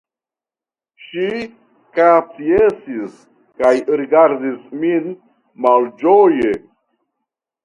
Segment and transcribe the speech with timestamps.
[1.07, 1.41] Ŝi
[1.97, 3.19] kapjesis
[3.61, 5.09] kaj rigardis min
[5.69, 6.55] malĝoje.